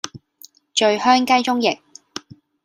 [0.73, 1.77] 醉香雞中翼